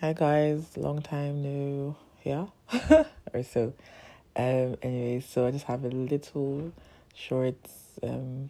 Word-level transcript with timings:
Hi 0.00 0.14
guys, 0.14 0.78
long 0.78 1.02
time 1.02 1.42
no 1.42 1.94
here 2.20 2.48
or 3.34 3.42
so. 3.42 3.74
Um 4.34 4.76
anyway, 4.80 5.20
so 5.20 5.46
I 5.46 5.50
just 5.50 5.66
have 5.66 5.84
a 5.84 5.88
little 5.88 6.72
short 7.14 7.58
um 8.02 8.48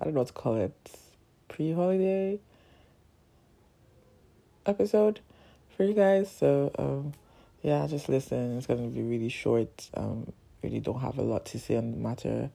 I 0.00 0.04
don't 0.04 0.14
know 0.14 0.20
what 0.20 0.28
to 0.28 0.32
call 0.32 0.56
it 0.56 0.90
pre 1.48 1.72
holiday 1.72 2.40
episode 4.64 5.20
for 5.76 5.84
you 5.84 5.92
guys. 5.92 6.30
So 6.34 6.72
um 6.78 7.12
yeah, 7.60 7.86
just 7.86 8.08
listen. 8.08 8.56
It's 8.56 8.66
gonna 8.66 8.88
be 8.88 9.02
really 9.02 9.28
short. 9.28 9.90
Um 9.92 10.32
really 10.62 10.80
don't 10.80 11.00
have 11.00 11.18
a 11.18 11.22
lot 11.22 11.44
to 11.44 11.58
say 11.58 11.76
on 11.76 11.90
the 11.90 11.98
matter. 11.98 12.48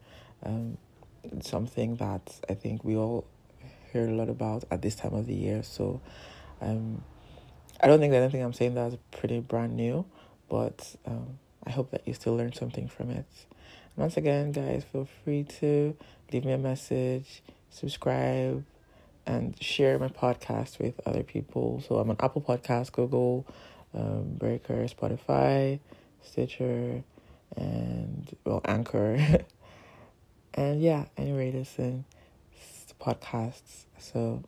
Um 0.44 0.80
something 1.42 1.98
that 1.98 2.40
I 2.50 2.56
think 2.56 2.84
we 2.84 2.98
all 2.98 3.26
hear 3.92 4.08
a 4.08 4.14
lot 4.14 4.30
about 4.30 4.64
at 4.72 4.82
this 4.82 4.96
time 4.96 5.14
of 5.14 5.28
the 5.28 5.36
year. 5.36 5.62
So 5.62 6.02
um 6.60 7.04
I 7.84 7.88
don't 7.88 8.00
think 8.00 8.12
that 8.12 8.22
anything 8.22 8.42
I'm 8.42 8.54
saying 8.54 8.76
that's 8.76 8.96
pretty 9.12 9.42
brand 9.42 9.76
new, 9.76 10.06
but 10.48 10.96
um, 11.06 11.38
I 11.68 11.72
hope 11.72 11.92
that 11.92 12.08
you 12.08 12.14
still 12.14 12.34
learned 12.34 12.56
something 12.56 12.88
from 12.88 13.10
it. 13.10 13.26
Once 13.98 14.16
again, 14.16 14.54
guys, 14.54 14.86
feel 14.90 15.06
free 15.26 15.44
to 15.60 15.94
leave 16.32 16.46
me 16.46 16.54
a 16.54 16.58
message, 16.58 17.44
subscribe, 17.70 18.64
and 19.26 19.62
share 19.62 20.00
my 20.00 20.08
podcast 20.08 20.80
with 20.80 21.02
other 21.06 21.24
people. 21.24 21.84
So 21.86 21.98
I'm 21.98 22.10
on 22.10 22.16
Apple 22.22 22.42
Podcasts, 22.42 22.90
Google, 22.90 23.46
um, 23.94 24.36
Breaker, 24.38 24.86
Spotify, 24.88 25.82
Stitcher, 26.22 27.04
and 27.58 28.34
well, 28.46 28.62
Anchor. 28.64 29.44
and 30.54 30.82
yeah, 30.82 31.04
anyway, 31.18 31.52
listen, 31.52 32.06
podcasts. 32.98 33.84
So 34.00 34.42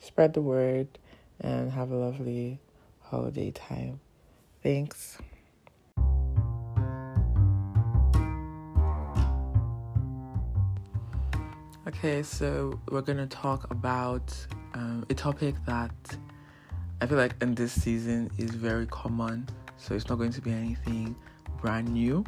spread 0.00 0.32
the 0.32 0.40
word 0.40 0.88
and 1.44 1.70
have 1.70 1.90
a 1.90 1.94
lovely 1.94 2.58
holiday 3.02 3.50
time. 3.50 4.00
Thanks. 4.62 5.18
Okay, 11.86 12.22
so 12.22 12.80
we're 12.90 13.02
going 13.02 13.18
to 13.18 13.26
talk 13.26 13.70
about 13.70 14.34
um, 14.72 15.04
a 15.10 15.14
topic 15.14 15.54
that 15.66 15.92
I 17.02 17.06
feel 17.06 17.18
like 17.18 17.34
in 17.42 17.54
this 17.54 17.78
season 17.78 18.30
is 18.38 18.52
very 18.52 18.86
common, 18.86 19.46
so 19.76 19.94
it's 19.94 20.08
not 20.08 20.16
going 20.16 20.32
to 20.32 20.40
be 20.40 20.50
anything 20.50 21.14
brand 21.60 21.88
new. 21.88 22.24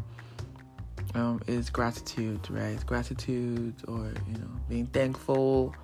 Um, 1.14 1.40
is 1.46 1.70
gratitude, 1.70 2.40
right? 2.50 2.84
Gratitude, 2.84 3.74
or 3.88 4.12
you 4.30 4.38
know, 4.38 4.50
being 4.68 4.86
thankful 4.86 5.74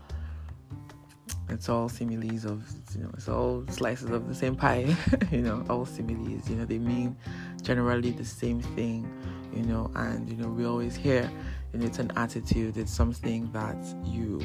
it's 1.53 1.69
all 1.69 1.89
similes 1.89 2.45
of 2.45 2.65
you 2.95 3.03
know 3.03 3.11
it's 3.15 3.29
all 3.29 3.65
slices 3.69 4.11
of 4.11 4.29
the 4.29 4.35
same 4.35 4.57
pie 4.57 4.95
you 5.31 5.43
know 5.43 5.65
all 5.69 5.85
similes 5.85 6.49
you 6.49 6.57
know 6.57 6.65
they 6.65 6.79
mean 6.79 7.17
generally 7.63 8.11
the 8.11 8.25
same 8.25 8.61
thing 8.61 9.09
you 9.55 9.63
know 9.63 9.91
and 9.95 10.29
you 10.29 10.37
know 10.37 10.49
we 10.49 10.65
always 10.65 10.97
hear 10.97 11.31
you 11.73 11.79
know 11.79 11.87
it's 11.87 11.99
an 11.99 12.11
attitude 12.17 12.77
it's 12.77 12.93
something 12.93 13.51
that 13.53 13.77
you 14.05 14.41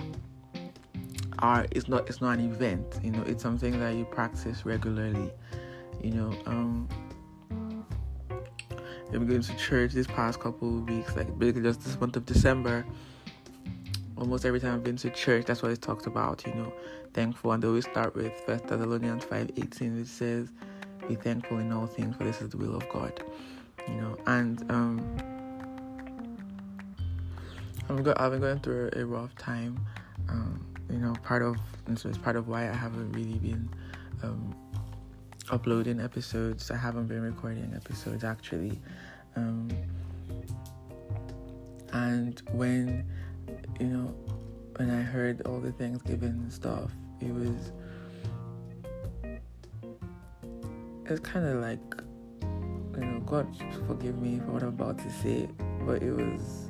are 1.40 1.66
it's 1.72 1.88
not 1.88 2.08
it's 2.08 2.22
not 2.22 2.38
an 2.38 2.52
event 2.52 3.00
you 3.04 3.12
know 3.12 3.24
it's 3.24 3.44
something 3.44 3.80
that 3.80 3.94
you 3.94 4.06
practice 4.06 4.66
regularly 4.66 5.32
you 6.02 6.12
know 6.12 6.34
um 6.46 6.88
I've 9.08 9.14
been 9.14 9.28
going 9.28 9.42
to 9.42 9.56
church 9.56 9.94
this 9.94 10.06
past 10.06 10.42
couple 10.42 10.80
of 10.80 10.90
weeks 10.90 11.16
like 11.16 11.40
basically 11.40 11.62
just 11.62 11.82
this 11.82 11.98
month 12.00 12.18
of 12.18 12.26
December 12.26 12.86
almost 14.18 14.46
every 14.46 14.60
time 14.60 14.76
I've 14.76 14.84
been 14.84 14.98
to 14.98 15.10
church, 15.10 15.46
that's 15.46 15.62
what 15.62 15.72
it's 15.72 15.86
talked 15.86 16.08
about, 16.08 16.46
you 16.46 16.54
know, 16.54 16.74
thankful. 17.14 17.52
And 17.52 17.62
they 17.62 17.68
always 17.68 17.86
start 17.86 18.16
with 18.16 18.34
First 18.46 18.68
Thessalonians 18.68 19.24
5 19.26 19.52
18, 19.56 19.98
which 20.00 20.08
says, 20.08 20.52
Be 21.08 21.16
thankful 21.16 21.60
in 21.60 21.72
all 21.72 21.88
things, 21.88 22.16
for 22.16 22.24
this 22.24 22.42
is 22.42 22.50
the 22.50 22.58
will 22.58 22.76
of 22.76 22.88
God. 22.90 23.24
You 23.88 23.94
know, 23.96 24.18
and 24.26 24.70
um 24.72 25.18
I'm 27.90 28.04
go- 28.04 28.16
I've 28.18 28.32
been 28.32 28.42
going 28.42 28.60
through 28.60 28.90
a 28.94 29.06
rough 29.06 29.34
time. 29.36 29.80
Um, 30.30 30.66
you 30.90 30.98
know, 30.98 31.14
part 31.24 31.42
of 31.42 31.58
and 31.86 31.98
so 31.98 32.10
it's 32.10 32.18
part 32.18 32.36
of 32.36 32.48
why 32.48 32.70
I 32.70 32.74
haven't 32.74 33.12
really 33.14 33.40
been 33.40 33.70
um 34.24 34.56
uploading 35.50 36.02
episodes. 36.02 36.70
I 36.72 36.78
haven't 36.78 37.08
been 37.08 37.22
recording 37.22 37.72
episodes 37.76 38.24
actually. 38.24 38.82
Um 39.36 39.70
and 41.94 42.42
when 42.52 43.06
you 43.80 43.88
know, 43.88 44.16
when 44.78 44.90
I 44.90 45.02
heard 45.02 45.46
all 45.46 45.60
the 45.60 45.72
Thanksgiving 45.72 46.50
stuff, 46.50 46.92
it 47.20 47.34
was 47.34 47.72
it's 51.06 51.20
kind 51.22 51.46
of 51.46 51.62
like 51.62 51.80
you 52.98 53.06
know, 53.06 53.20
God 53.22 53.48
forgive 53.88 54.18
me 54.20 54.40
for 54.40 54.52
what 54.52 54.64
I'm 54.64 54.70
about 54.70 54.98
to 55.00 55.12
say, 55.12 55.48
but 55.86 56.02
it 56.02 56.12
was 56.12 56.70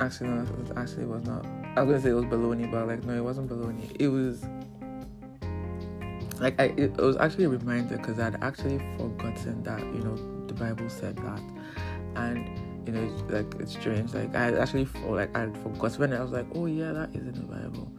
actually 0.00 0.28
no, 0.28 0.42
it 0.42 0.58
was, 0.58 0.70
actually 0.76 1.04
it 1.04 1.08
was 1.08 1.24
not. 1.24 1.44
I 1.76 1.82
was 1.82 1.90
gonna 1.90 2.00
say 2.00 2.10
it 2.10 2.14
was 2.14 2.24
baloney, 2.24 2.70
but 2.70 2.86
like 2.86 3.04
no, 3.04 3.14
it 3.14 3.24
wasn't 3.24 3.48
baloney. 3.50 3.94
It 3.98 4.08
was 4.08 4.44
like 6.40 6.60
I, 6.60 6.74
it, 6.76 6.96
was 6.96 7.16
actually 7.16 7.44
a 7.44 7.48
reminder 7.48 7.96
because 7.96 8.18
I'd 8.18 8.42
actually 8.42 8.78
forgotten 8.96 9.62
that 9.64 9.80
you 9.80 10.00
know 10.04 10.46
the 10.46 10.54
Bible 10.54 10.88
said 10.88 11.16
that, 11.16 11.42
and 12.14 12.65
you 12.86 12.92
know, 12.92 13.02
it's, 13.02 13.22
like 13.32 13.60
it's 13.60 13.72
strange. 13.72 14.14
Like 14.14 14.34
I 14.34 14.56
actually 14.56 14.84
for 14.84 15.16
like 15.16 15.36
I 15.36 15.50
forgot 15.62 15.98
when 15.98 16.12
I 16.12 16.22
was 16.22 16.30
like, 16.30 16.46
oh 16.54 16.66
yeah, 16.66 16.92
that 16.92 17.10
is 17.14 17.26
in 17.26 17.32
the 17.32 17.40
Bible. 17.40 17.90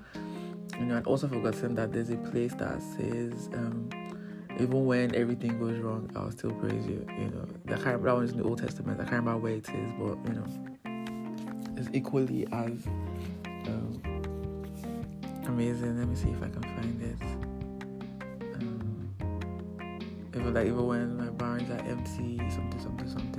You 0.79 0.85
know, 0.85 0.97
I'd 0.97 1.05
also 1.05 1.27
forgotten 1.27 1.75
that 1.75 1.91
there's 1.91 2.09
a 2.09 2.17
place 2.17 2.53
that 2.55 2.81
says, 2.81 3.49
um, 3.53 3.89
even 4.59 4.85
when 4.85 5.13
everything 5.15 5.59
goes 5.59 5.77
wrong, 5.79 6.09
I'll 6.15 6.31
still 6.31 6.51
praise 6.51 6.85
you. 6.87 7.05
You 7.19 7.29
know, 7.29 7.77
kind 7.77 7.95
of 7.95 8.03
that 8.03 8.15
one's 8.15 8.31
in 8.31 8.37
the 8.37 8.43
Old 8.43 8.59
Testament. 8.59 9.01
I 9.01 9.03
can't 9.03 9.25
remember 9.25 9.39
where 9.39 9.53
it 9.53 9.67
is, 9.69 9.91
but 9.99 10.17
you 10.25 10.33
know, 10.33 10.45
it's 11.75 11.89
equally 11.93 12.47
as 12.51 12.87
um, 13.67 14.01
amazing. 15.47 15.99
Let 15.99 16.07
me 16.07 16.15
see 16.15 16.29
if 16.29 16.41
I 16.41 16.49
can 16.49 16.63
find 16.63 17.01
it. 17.01 17.21
Um, 18.55 19.09
even 20.33 20.53
like 20.53 20.67
even 20.67 20.87
when 20.87 21.17
my 21.17 21.29
barns 21.31 21.69
are 21.71 21.85
empty, 21.89 22.37
something, 22.49 22.79
something, 22.79 23.09
something. 23.09 23.36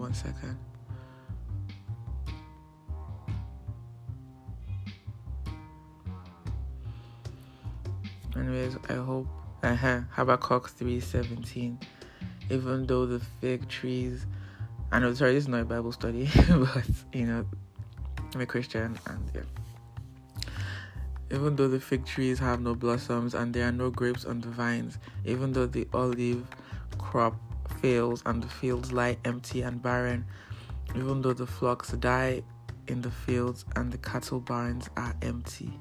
One 0.00 0.14
second. 0.14 0.58
Anyways, 8.36 8.76
I 8.88 8.94
hope 8.94 9.26
uh-huh, 9.62 10.00
Habakkuk 10.12 10.70
3.17 10.70 11.76
Even 12.48 12.86
though 12.86 13.04
the 13.04 13.20
fig 13.40 13.68
trees 13.68 14.24
I 14.92 14.98
know 14.98 15.14
sorry 15.14 15.34
this 15.34 15.44
is 15.44 15.48
not 15.48 15.60
a 15.60 15.64
Bible 15.64 15.92
study, 15.92 16.28
but 16.48 16.84
you 17.12 17.26
know 17.26 17.46
I'm 18.34 18.40
a 18.40 18.46
Christian 18.46 18.98
and 19.06 19.30
yeah. 19.34 19.42
Even 21.30 21.54
though 21.54 21.68
the 21.68 21.78
fig 21.78 22.04
trees 22.04 22.40
have 22.40 22.60
no 22.60 22.74
blossoms 22.74 23.34
and 23.34 23.54
there 23.54 23.68
are 23.68 23.72
no 23.72 23.90
grapes 23.90 24.24
on 24.24 24.40
the 24.40 24.48
vines, 24.48 24.98
even 25.24 25.52
though 25.52 25.66
the 25.66 25.86
olive 25.92 26.44
crop 26.98 27.36
fails 27.80 28.22
and 28.26 28.42
the 28.42 28.48
fields 28.48 28.92
lie 28.92 29.16
empty 29.24 29.62
and 29.62 29.82
barren, 29.82 30.24
even 30.94 31.22
though 31.22 31.32
the 31.32 31.46
flocks 31.46 31.92
die 31.92 32.42
in 32.88 33.00
the 33.02 33.10
fields 33.10 33.64
and 33.76 33.92
the 33.92 33.98
cattle 33.98 34.40
barns 34.40 34.90
are 34.96 35.14
empty. 35.22 35.72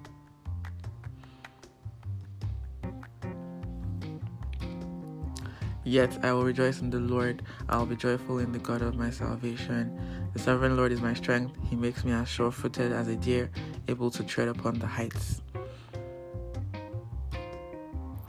Yet 5.83 6.23
I 6.23 6.33
will 6.33 6.43
rejoice 6.43 6.81
in 6.81 6.91
the 6.91 6.99
Lord. 6.99 7.41
I 7.67 7.77
will 7.77 7.87
be 7.87 7.95
joyful 7.95 8.37
in 8.37 8.51
the 8.51 8.59
God 8.59 8.83
of 8.83 8.95
my 8.95 9.09
salvation. 9.09 9.99
The 10.33 10.39
sovereign 10.39 10.77
Lord 10.77 10.91
is 10.91 11.01
my 11.01 11.15
strength. 11.15 11.57
He 11.67 11.75
makes 11.75 12.05
me 12.05 12.11
as 12.11 12.29
sure 12.29 12.51
footed 12.51 12.91
as 12.91 13.07
a 13.07 13.15
deer, 13.15 13.49
able 13.87 14.11
to 14.11 14.23
tread 14.23 14.49
upon 14.49 14.77
the 14.77 14.85
heights. 14.85 15.41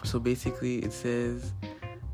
So 0.04 0.18
basically, 0.18 0.78
it 0.78 0.94
says, 0.94 1.52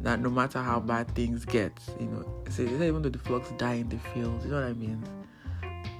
that 0.06 0.20
no 0.20 0.30
matter 0.30 0.62
how 0.62 0.78
bad 0.78 1.12
things 1.16 1.44
get, 1.44 1.72
you 1.98 2.06
know, 2.06 2.24
so 2.48 2.62
even 2.62 3.02
though 3.02 3.08
the 3.08 3.18
flocks 3.18 3.50
die 3.58 3.74
in 3.74 3.88
the 3.88 3.98
fields, 3.98 4.44
you 4.44 4.52
know 4.52 4.60
what 4.60 4.68
I 4.68 4.72
mean? 4.72 5.02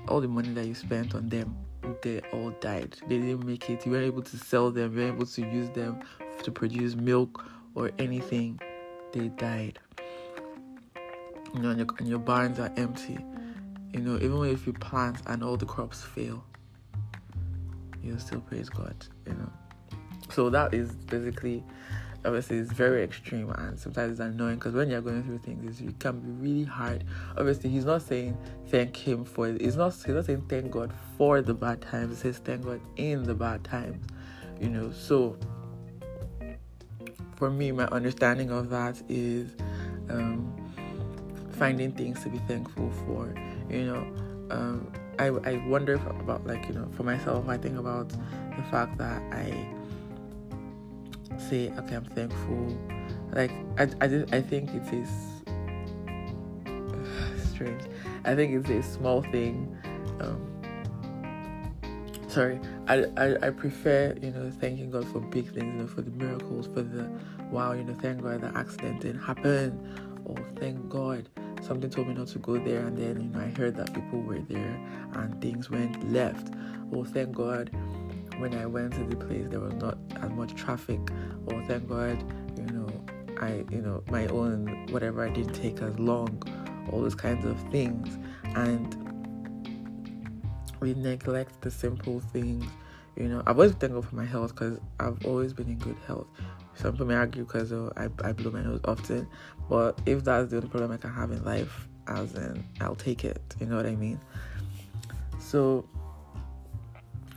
All 0.07 0.21
the 0.21 0.29
money 0.29 0.51
that 0.51 0.65
you 0.65 0.77
spent 0.77 1.13
on 1.17 1.29
them, 1.29 1.57
they 2.03 2.21
all 2.33 2.51
died. 2.61 2.97
They 3.09 3.19
didn't 3.19 3.45
make 3.45 3.69
it. 3.69 3.85
You 3.85 3.91
weren't 3.91 4.05
able 4.05 4.23
to 4.23 4.37
sell 4.37 4.71
them. 4.71 4.93
You 4.93 5.01
weren't 5.01 5.17
able 5.17 5.27
to 5.27 5.43
use 5.43 5.71
them 5.71 5.99
to 6.45 6.53
produce 6.53 6.95
milk 6.95 7.45
or 7.75 7.91
anything. 7.99 8.61
They 9.13 9.27
died. 9.27 9.81
You 11.53 11.63
know, 11.63 11.71
and 11.71 11.79
your, 11.79 11.89
and 11.99 12.07
your 12.07 12.21
barns 12.21 12.61
are 12.61 12.73
empty. 12.77 13.19
You 13.93 14.01
know, 14.03 14.15
even 14.19 14.45
if 14.45 14.69
you 14.69 14.73
plant 14.73 15.17
and 15.27 15.43
all 15.43 15.57
the 15.57 15.67
crops 15.67 16.03
fail, 16.03 16.45
you'll 18.05 18.21
still 18.21 18.41
praise 18.41 18.69
God. 18.69 18.95
You 19.27 19.33
know, 19.33 19.51
So 20.31 20.49
that 20.51 20.75
is 20.75 20.95
basically 20.95 21.65
obviously 22.25 22.59
it's 22.59 22.73
very 22.73 23.03
extreme 23.03 23.51
and 23.51 23.79
sometimes 23.79 24.13
it's 24.13 24.21
annoying 24.21 24.57
because 24.57 24.75
when 24.75 24.91
you're 24.91 25.01
going 25.01 25.23
through 25.23 25.39
things 25.39 25.81
it 25.81 25.99
can 25.99 26.19
be 26.21 26.49
really 26.49 26.65
hard. 26.65 27.05
Obviously 27.37 27.71
he's 27.71 27.85
not 27.85 28.03
saying 28.03 28.37
thank 28.69 28.97
him 28.97 29.25
for 29.25 29.49
it. 29.49 29.61
He's 29.61 29.77
not 29.77 29.95
he's 29.95 30.15
not 30.15 30.27
saying 30.27 30.45
thank 30.49 30.71
god 30.71 30.93
for 31.17 31.41
the 31.41 31.55
bad 31.55 31.83
times. 31.83 32.23
He 32.23 32.23
says 32.23 32.39
thank 32.39 32.65
god 32.65 32.81
in 32.97 33.23
the 33.25 33.35
bad 33.35 33.65
times 33.65 34.05
you 34.61 34.69
know. 34.69 34.91
So 34.93 35.37
for 37.37 37.51
me 37.51 37.73
my 37.73 37.87
understanding 37.87 38.51
of 38.51 38.71
that 38.71 39.01
is 39.09 39.51
um, 40.09 40.55
finding 41.53 41.93
things 41.93 42.23
to 42.23 42.29
be 42.29 42.39
thankful 42.49 42.91
for 43.07 43.35
you 43.71 43.85
know. 43.85 44.07
Um, 44.49 44.93
I, 45.19 45.27
I 45.27 45.67
wonder 45.67 45.95
about 45.95 46.47
like 46.47 46.69
you 46.69 46.75
know 46.75 46.87
for 46.93 47.03
myself 47.03 47.49
i 47.49 47.57
think 47.57 47.79
about 47.79 48.09
the 48.09 48.63
fact 48.71 48.99
that 48.99 49.23
i 49.33 49.67
say, 51.41 51.73
okay, 51.79 51.95
I'm 51.95 52.05
thankful. 52.05 52.79
Like 53.33 53.51
I, 53.79 53.85
I, 54.01 54.25
I 54.33 54.41
think 54.41 54.71
it 54.75 54.93
is 54.93 55.11
strange. 57.51 57.83
I 58.25 58.35
think 58.35 58.55
it's 58.55 58.71
a 58.71 58.83
small 58.83 59.23
thing. 59.23 59.77
Um, 60.21 60.57
sorry, 62.29 62.61
I, 62.89 63.05
I, 63.17 63.47
I 63.47 63.51
prefer 63.51 64.15
you 64.23 64.31
know 64.31 64.51
thanking 64.51 64.91
God 64.91 65.07
for 65.09 65.21
big 65.21 65.53
things, 65.53 65.75
you 65.75 65.83
know, 65.83 65.87
for 65.87 66.03
the 66.03 66.11
miracles, 66.11 66.67
for 66.67 66.83
the 66.83 67.11
wow, 67.51 67.73
you 67.73 67.85
know, 67.85 67.95
thank 67.95 68.23
God 68.23 68.41
the 68.41 68.57
accident 68.57 69.01
didn't 69.01 69.23
happen, 69.23 70.23
or 70.25 70.37
thank 70.59 70.89
God 70.89 71.29
something 71.63 71.91
told 71.91 72.09
me 72.09 72.15
not 72.15 72.29
to 72.29 72.39
go 72.39 72.59
there, 72.59 72.87
and 72.87 72.97
then 72.97 73.21
you 73.21 73.29
know 73.29 73.41
I 73.41 73.49
heard 73.59 73.77
that 73.77 73.93
people 73.95 74.21
were 74.21 74.41
there 74.41 74.81
and 75.15 75.41
things 75.41 75.71
went 75.71 76.13
left. 76.13 76.53
Oh, 76.93 77.05
thank 77.05 77.33
God 77.33 77.71
when 78.39 78.55
I 78.55 78.67
went 78.67 78.95
to 78.95 79.05
the 79.05 79.17
place, 79.17 79.49
there 79.49 79.61
was 79.61 79.75
not 79.75 79.99
as 80.21 80.31
much 80.31 80.55
traffic. 80.55 81.01
Oh, 81.49 81.61
thank 81.67 81.89
God, 81.89 82.23
you 82.57 82.67
know, 82.67 82.89
I, 83.41 83.65
you 83.71 83.83
know, 83.83 84.03
my 84.11 84.27
own 84.29 84.87
whatever 84.91 85.25
I 85.25 85.31
didn't 85.31 85.55
take 85.55 85.81
as 85.83 85.99
long, 85.99 86.43
all 86.91 87.01
those 87.01 87.15
kinds 87.15 87.45
of 87.45 87.59
things, 87.71 88.19
and 88.55 88.95
we 90.81 90.95
neglect 90.95 91.61
the 91.63 91.71
simple 91.71 92.21
things. 92.21 92.65
You 93.17 93.29
know, 93.29 93.43
I've 93.47 93.57
always 93.57 93.73
been 93.73 93.81
thankful 93.91 94.03
for 94.03 94.17
my 94.17 94.27
health 94.27 94.55
because 94.55 94.79
I've 95.01 95.25
always 95.25 95.53
been 95.53 95.69
in 95.69 95.79
good 95.79 95.97
health. 96.07 96.27
Some 96.75 96.93
people 96.93 97.07
may 97.07 97.15
argue 97.15 97.45
because 97.45 97.73
oh, 97.73 97.91
I, 97.97 98.09
I 98.23 98.33
blow 98.33 98.51
my 98.51 98.63
nose 98.63 98.81
often, 98.85 99.27
but 99.71 99.99
if 100.05 100.25
that's 100.25 100.51
the 100.51 100.57
only 100.57 100.69
problem 100.69 100.93
I 100.93 100.99
can 100.99 101.13
have 101.13 101.31
in 101.31 101.43
life, 101.45 101.89
as 102.07 102.35
in, 102.35 102.63
I'll 102.81 102.95
take 102.95 103.25
it. 103.25 103.41
You 103.59 103.67
know 103.67 103.77
what 103.77 103.87
I 103.87 103.97
mean? 103.97 104.21
So 105.39 105.89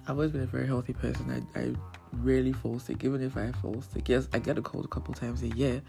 I've 0.09 0.15
always 0.15 0.31
been 0.31 0.41
a 0.41 0.47
very 0.47 0.65
healthy 0.65 0.93
person. 0.93 1.47
I, 1.55 1.59
I 1.59 1.75
rarely 2.13 2.51
fall 2.51 2.79
sick, 2.79 3.03
even 3.03 3.21
if 3.21 3.37
I 3.37 3.51
fall 3.51 3.79
sick. 3.93 4.09
Yes, 4.09 4.27
I 4.33 4.39
get 4.39 4.57
a 4.57 4.61
cold 4.63 4.85
a 4.85 4.87
couple 4.87 5.13
times 5.13 5.43
a 5.43 5.49
year, 5.49 5.83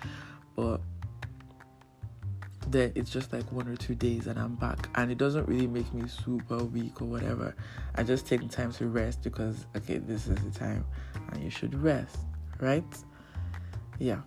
but 0.55 0.82
then 2.69 2.93
it's 2.94 3.08
just 3.08 3.32
like 3.32 3.50
one 3.50 3.67
or 3.67 3.76
two 3.76 3.94
days 3.94 4.26
and 4.26 4.38
I'm 4.38 4.56
back. 4.56 4.90
And 4.96 5.11
it 5.11 5.17
doesn't 5.17 5.49
really 5.49 5.67
make 5.67 5.90
me 5.94 6.06
super 6.06 6.58
weak 6.58 7.00
or 7.00 7.06
whatever. 7.06 7.56
I 7.94 8.02
just 8.02 8.26
take 8.26 8.43
the 8.43 8.49
time 8.49 8.72
to 8.72 8.88
rest 8.88 9.22
because, 9.22 9.64
okay, 9.75 9.96
this 9.96 10.28
is 10.28 10.37
the 10.44 10.50
time 10.50 10.84
and 11.32 11.43
you 11.43 11.49
should 11.49 11.75
rest, 11.82 12.19
right? 12.61 12.84
Yeah. 13.99 14.20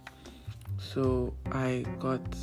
So 0.79 1.35
I 1.51 1.85
got 1.99 2.35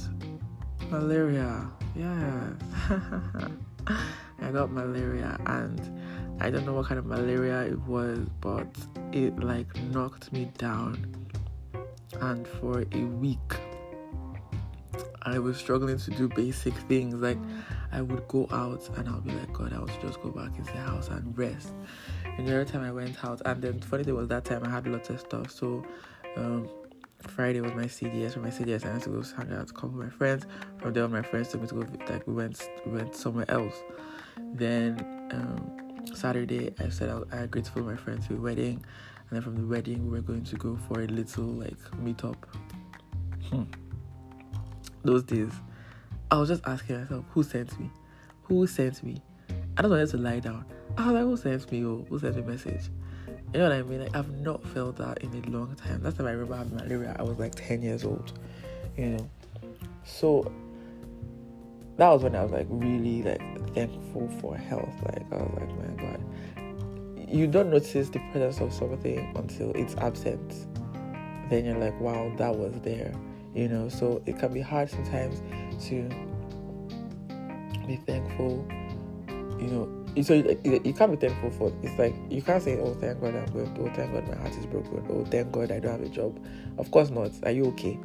malaria. 0.88 1.68
Yeah. 1.96 2.50
I 4.40 4.52
got 4.52 4.70
malaria 4.70 5.36
and 5.46 5.80
I 6.40 6.48
don't 6.48 6.64
know 6.64 6.72
what 6.72 6.86
kind 6.86 6.98
of 6.98 7.06
malaria 7.06 7.62
it 7.62 7.78
was, 7.82 8.26
but 8.40 8.66
it 9.12 9.38
like 9.38 9.66
knocked 9.90 10.32
me 10.32 10.50
down. 10.56 11.14
And 12.20 12.46
for 12.46 12.84
a 12.92 13.04
week, 13.04 13.38
I 15.22 15.38
was 15.38 15.58
struggling 15.58 15.98
to 15.98 16.10
do 16.12 16.28
basic 16.28 16.74
things. 16.74 17.14
Like, 17.14 17.38
I 17.92 18.00
would 18.00 18.26
go 18.28 18.48
out 18.50 18.88
and 18.96 19.08
I'll 19.08 19.20
be 19.20 19.32
like, 19.32 19.52
God, 19.52 19.72
I 19.72 19.78
would 19.78 19.92
just 20.00 20.20
go 20.22 20.30
back 20.30 20.56
into 20.56 20.72
the 20.72 20.78
house 20.78 21.08
and 21.08 21.36
rest. 21.36 21.72
And 22.24 22.48
every 22.48 22.64
time 22.64 22.82
I 22.82 22.90
went 22.90 23.22
out, 23.22 23.42
and 23.44 23.60
then 23.60 23.78
the 23.78 23.86
funny 23.86 24.04
thing 24.04 24.16
was 24.16 24.28
that 24.28 24.44
time 24.46 24.64
I 24.64 24.70
had 24.70 24.86
lots 24.86 25.10
of 25.10 25.20
stuff. 25.20 25.50
So, 25.50 25.84
um, 26.36 26.68
Friday 27.28 27.60
was 27.60 27.74
my 27.74 27.84
CDS. 27.84 28.36
My 28.38 28.48
CDS, 28.48 28.86
I 28.86 28.90
went 28.90 29.02
to 29.04 29.10
go 29.10 29.22
hang 29.36 29.52
out, 29.52 29.72
come 29.74 29.96
with 29.96 30.06
my 30.06 30.10
friends. 30.10 30.46
From 30.78 30.94
there, 30.94 31.06
my 31.06 31.22
friends 31.22 31.48
took 31.48 31.60
me 31.60 31.68
to 31.68 31.74
go. 31.74 31.86
Like 32.08 32.26
we 32.26 32.32
went, 32.32 32.66
we 32.86 32.92
went 32.92 33.14
somewhere 33.14 33.50
else. 33.50 33.74
Then 34.54 34.98
um, 35.32 35.89
Saturday, 36.14 36.74
I 36.78 36.88
said 36.88 37.10
I, 37.10 37.36
I 37.36 37.40
agreed 37.42 37.64
to 37.64 37.70
follow 37.70 37.86
my 37.86 37.96
friend 37.96 38.22
to 38.28 38.34
a 38.34 38.40
wedding, 38.40 38.84
and 39.28 39.30
then 39.30 39.42
from 39.42 39.56
the 39.56 39.66
wedding, 39.66 40.04
we 40.06 40.12
were 40.12 40.22
going 40.22 40.44
to 40.44 40.56
go 40.56 40.78
for 40.88 41.00
a 41.02 41.06
little 41.06 41.44
like 41.44 41.78
meetup. 42.02 42.36
Hmm. 43.50 43.64
Those 45.02 45.22
days, 45.22 45.52
I 46.30 46.36
was 46.38 46.48
just 46.48 46.62
asking 46.66 47.00
myself, 47.00 47.24
who 47.30 47.42
sent 47.42 47.78
me? 47.80 47.90
Who 48.42 48.66
sent 48.66 49.02
me? 49.02 49.22
I 49.76 49.82
don't 49.82 49.90
wanted 49.90 50.10
to 50.10 50.18
lie 50.18 50.40
down. 50.40 50.64
I 50.96 51.06
was 51.06 51.14
like, 51.14 51.24
who 51.24 51.36
sent 51.36 51.72
me? 51.72 51.84
Oh, 51.84 52.06
who 52.08 52.18
sent 52.18 52.36
me 52.36 52.42
a 52.42 52.44
message? 52.44 52.90
You 53.52 53.60
know 53.60 53.68
what 53.68 53.72
I 53.72 53.82
mean? 53.82 54.02
Like 54.02 54.14
I've 54.14 54.30
not 54.40 54.64
felt 54.68 54.96
that 54.98 55.18
in 55.18 55.32
a 55.32 55.50
long 55.50 55.74
time. 55.74 56.02
Last 56.02 56.18
time 56.18 56.26
I 56.26 56.32
remember 56.32 56.56
having 56.56 56.76
malaria, 56.76 57.16
I 57.18 57.22
was 57.22 57.38
like 57.38 57.54
10 57.54 57.82
years 57.82 58.04
old. 58.04 58.38
You 58.96 59.06
know, 59.06 59.30
so 60.04 60.52
that 61.96 62.08
was 62.08 62.22
when 62.22 62.34
I 62.34 62.42
was 62.42 62.52
like 62.52 62.66
really 62.70 63.22
like 63.22 63.74
thankful 63.74 64.28
for 64.40 64.56
health. 64.56 64.94
Like 65.04 65.26
I 65.32 65.36
was 65.36 65.52
like, 65.58 65.96
my 65.96 66.02
God, 66.02 66.24
you 67.28 67.46
don't 67.46 67.70
notice 67.70 68.08
the 68.08 68.20
presence 68.32 68.60
of 68.60 68.72
something 68.72 69.32
until 69.36 69.72
it's 69.72 69.94
absent. 69.96 70.66
Then 71.48 71.64
you're 71.64 71.78
like, 71.78 71.98
wow, 72.00 72.32
that 72.36 72.54
was 72.54 72.74
there. 72.82 73.12
You 73.54 73.68
know, 73.68 73.88
so 73.88 74.22
it 74.26 74.38
can 74.38 74.52
be 74.52 74.60
hard 74.60 74.88
sometimes 74.90 75.40
to 75.88 76.08
be 77.86 77.96
thankful. 77.96 78.66
You 79.58 79.66
know, 79.66 80.22
so 80.22 80.34
you, 80.34 80.80
you 80.84 80.94
can't 80.94 81.10
be 81.10 81.28
thankful 81.28 81.50
for. 81.50 81.72
It's 81.82 81.98
like 81.98 82.14
you 82.30 82.40
can't 82.40 82.62
say, 82.62 82.78
"Oh, 82.80 82.94
thank 82.94 83.20
God 83.20 83.34
I'm 83.34 83.46
good." 83.46 83.68
Oh, 83.78 83.90
thank 83.94 84.12
God 84.14 84.26
my 84.28 84.36
heart 84.36 84.56
is 84.56 84.64
broken. 84.66 85.04
Oh, 85.10 85.24
thank 85.24 85.52
God 85.52 85.70
I 85.70 85.80
don't 85.80 85.92
have 85.92 86.02
a 86.02 86.08
job. 86.08 86.42
Of 86.78 86.90
course 86.90 87.10
not. 87.10 87.32
Are 87.42 87.50
you 87.50 87.66
okay? 87.66 87.98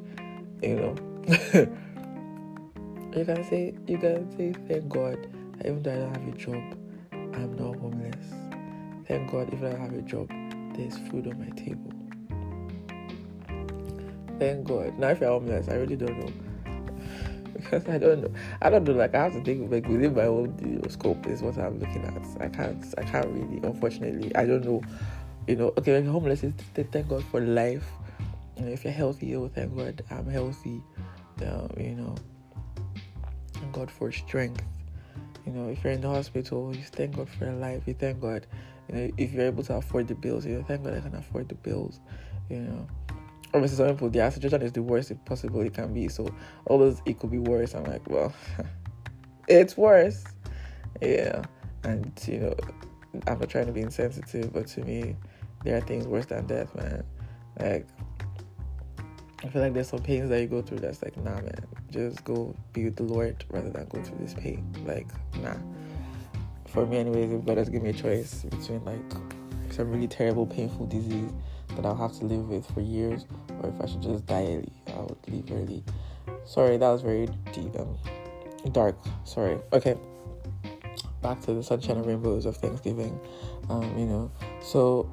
You 0.61 0.75
know. 0.75 1.77
you 3.15 3.25
can 3.25 3.43
say, 3.43 3.73
you 3.87 3.97
can 3.97 4.31
say, 4.37 4.53
thank 4.67 4.89
God 4.89 5.27
even 5.63 5.81
though 5.81 5.91
I 5.91 5.95
don't 5.95 6.15
have 6.15 6.27
a 6.27 6.37
job, 6.37 6.77
I'm 7.11 7.55
not 7.55 7.77
homeless. 7.77 8.15
Thank 9.07 9.31
God, 9.31 9.47
even 9.53 9.61
though 9.61 9.75
I 9.75 9.79
have 9.79 9.93
a 9.93 10.01
job, 10.01 10.29
there's 10.75 10.97
food 11.09 11.27
on 11.27 11.39
my 11.39 11.49
table. 11.55 11.91
Thank 14.39 14.67
God. 14.67 14.99
Now, 14.99 15.09
if 15.09 15.21
you're 15.21 15.29
homeless, 15.29 15.69
I 15.69 15.75
really 15.75 15.95
don't 15.95 16.19
know. 16.19 16.31
because 17.53 17.87
I 17.87 17.97
don't 17.97 18.21
know. 18.21 18.31
I 18.61 18.69
don't 18.69 18.83
know. 18.83 18.93
Like 18.93 19.15
I 19.15 19.23
have 19.23 19.33
to 19.33 19.41
think 19.41 19.71
like 19.71 19.87
within 19.87 20.13
my 20.13 20.23
own 20.23 20.81
scope 20.89 21.25
is 21.27 21.41
what 21.41 21.57
I'm 21.57 21.79
looking 21.79 22.03
at. 22.03 22.41
I 22.41 22.49
can't. 22.49 22.85
I 22.97 23.03
can't 23.03 23.27
really. 23.27 23.61
Unfortunately, 23.63 24.35
I 24.35 24.45
don't 24.45 24.65
know. 24.65 24.81
You 25.47 25.55
know. 25.55 25.73
Okay, 25.77 25.95
like 25.95 26.09
homeless 26.11 26.43
is 26.43 26.53
thank 26.75 27.07
God 27.07 27.23
for 27.25 27.39
life. 27.39 27.87
You 28.57 28.65
know, 28.65 28.71
if 28.71 28.83
you're 28.83 28.93
healthy, 28.93 29.35
oh 29.35 29.47
thank 29.47 29.75
God 29.75 30.03
I'm 30.11 30.29
healthy. 30.29 30.83
Um, 31.41 31.69
you 31.77 31.95
know. 31.95 32.15
Thank 33.65 33.75
God 33.75 33.89
for 33.89 34.11
strength. 34.11 34.63
You 35.43 35.51
know, 35.51 35.69
if 35.69 35.83
you're 35.83 35.93
in 35.93 36.01
the 36.01 36.07
hospital, 36.07 36.71
you 36.75 36.83
thank 36.83 37.15
God 37.15 37.27
for 37.27 37.45
your 37.45 37.55
life. 37.55 37.81
You 37.87 37.95
thank 37.95 38.21
God. 38.21 38.45
You 38.87 38.95
know, 38.95 39.11
if 39.17 39.33
you're 39.33 39.47
able 39.47 39.63
to 39.63 39.77
afford 39.77 40.07
the 40.07 40.13
bills, 40.13 40.45
you 40.45 40.55
know, 40.55 40.63
thank 40.63 40.83
God 40.83 40.93
I 40.93 40.99
can 40.99 41.15
afford 41.15 41.49
the 41.49 41.55
bills. 41.55 41.99
You 42.47 42.59
know, 42.59 42.87
obviously 43.55 43.77
some 43.77 43.87
people 43.87 44.11
their 44.11 44.29
situation 44.29 44.61
is 44.61 44.71
the 44.71 44.83
worst 44.83 45.09
it 45.09 45.17
possibly 45.25 45.71
can 45.71 45.95
be. 45.95 46.09
So 46.09 46.29
all 46.67 46.77
those 46.77 47.01
it 47.07 47.17
could 47.17 47.31
be 47.31 47.39
worse. 47.39 47.73
I'm 47.73 47.85
like, 47.85 48.07
well, 48.07 48.31
it's 49.47 49.75
worse. 49.75 50.23
Yeah, 51.01 51.41
and 51.83 52.11
you 52.27 52.37
know, 52.37 52.55
I'm 53.25 53.39
not 53.39 53.49
trying 53.49 53.65
to 53.65 53.71
be 53.71 53.81
insensitive, 53.81 54.53
but 54.53 54.67
to 54.67 54.81
me, 54.81 55.15
there 55.63 55.75
are 55.75 55.81
things 55.81 56.05
worse 56.05 56.27
than 56.27 56.45
death, 56.45 56.75
man. 56.75 57.03
Like 57.59 57.87
I 59.45 59.47
feel 59.49 59.61
like 59.61 59.73
there's 59.73 59.89
some 59.89 59.99
pains 59.99 60.29
that 60.29 60.41
you 60.41 60.47
go 60.47 60.63
through 60.63 60.79
that's 60.79 61.03
like, 61.03 61.15
nah, 61.17 61.35
man, 61.35 61.65
just 61.91 62.23
go 62.23 62.55
be 62.73 62.85
with 62.85 62.95
the 62.95 63.03
Lord 63.03 63.45
rather 63.49 63.69
than 63.69 63.85
go 63.85 64.01
through 64.01 64.17
this 64.17 64.33
pain. 64.33 64.65
Like, 64.87 65.05
nah. 65.39 65.53
For 66.65 66.83
me, 66.87 66.97
anyways, 66.97 67.31
if 67.31 67.45
God 67.45 67.59
has 67.59 67.69
given 67.69 67.83
me 67.83 67.89
a 67.91 67.93
choice 67.93 68.43
between 68.43 68.83
like 68.85 68.99
some 69.71 69.91
really 69.91 70.07
terrible, 70.07 70.47
painful 70.47 70.87
disease 70.87 71.31
that 71.75 71.85
I'll 71.85 71.95
have 71.95 72.13
to 72.13 72.25
live 72.25 72.49
with 72.49 72.65
for 72.71 72.81
years, 72.81 73.27
or 73.61 73.69
if 73.69 73.79
I 73.79 73.85
should 73.85 74.01
just 74.01 74.25
die 74.25 74.45
early, 74.45 74.73
I 74.87 74.99
would 75.01 75.17
leave 75.27 75.51
early. 75.51 75.83
Sorry, 76.45 76.77
that 76.77 76.89
was 76.89 77.03
very 77.03 77.27
deep, 77.53 77.79
um, 77.79 77.95
dark. 78.71 78.97
Sorry. 79.25 79.59
Okay. 79.73 79.95
Back 81.21 81.39
to 81.41 81.53
the 81.53 81.61
sunshine 81.61 81.97
and 81.97 82.05
rainbows 82.05 82.47
of 82.47 82.57
Thanksgiving. 82.57 83.19
Um, 83.69 83.95
you 83.97 84.05
know, 84.07 84.31
so 84.63 85.07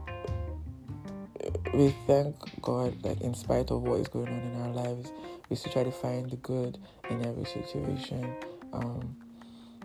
we 1.74 1.94
thank 2.06 2.36
God 2.60 3.02
that 3.02 3.20
in 3.22 3.34
spite 3.34 3.70
of 3.70 3.82
what 3.82 4.00
is 4.00 4.08
going 4.08 4.28
on 4.28 4.40
in 4.40 4.60
our 4.62 4.68
lives, 4.68 5.12
we 5.48 5.56
still 5.56 5.72
try 5.72 5.84
to 5.84 5.92
find 5.92 6.30
the 6.30 6.36
good 6.36 6.78
in 7.10 7.24
every 7.26 7.44
situation. 7.44 8.34
Um, 8.72 9.16